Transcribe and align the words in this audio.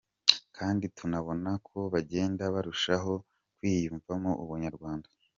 Kandi 0.57 0.85
tunabona 0.97 1.51
ko 1.67 1.77
bagenda 1.93 2.43
barushaho 2.53 3.13
kwiyumvamo 3.57 4.31
ubunyarwanda. 4.43 5.07